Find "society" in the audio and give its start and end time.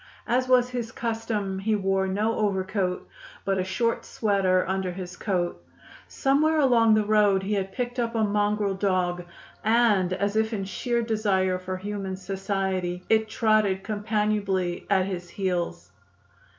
12.17-13.03